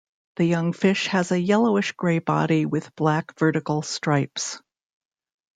[0.37, 4.59] The young fish has a yellowish gray body with black vertical stripes.